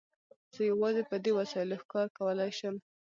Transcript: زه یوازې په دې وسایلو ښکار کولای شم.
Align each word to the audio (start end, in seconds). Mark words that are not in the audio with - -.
زه 0.53 0.61
یوازې 0.71 1.01
په 1.09 1.15
دې 1.23 1.31
وسایلو 1.39 1.81
ښکار 1.83 2.07
کولای 2.17 2.51
شم. 2.59 2.75